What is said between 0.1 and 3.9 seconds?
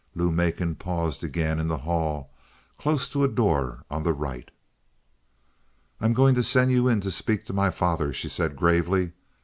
Lou Macon paused again in the hall, close to a door